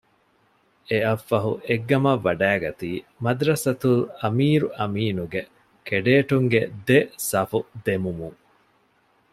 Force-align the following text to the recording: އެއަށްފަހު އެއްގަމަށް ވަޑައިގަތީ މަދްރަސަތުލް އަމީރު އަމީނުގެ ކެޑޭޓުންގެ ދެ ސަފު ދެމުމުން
އެއަށްފަހު 0.89 1.51
އެއްގަމަށް 1.67 2.23
ވަޑައިގަތީ 2.25 2.89
މަދްރަސަތުލް 3.23 4.03
އަމީރު 4.21 4.67
އަމީނުގެ 4.77 5.41
ކެޑޭޓުންގެ 5.87 6.61
ދެ 6.87 6.99
ސަފު 7.29 7.59
ދެމުމުން 7.85 8.39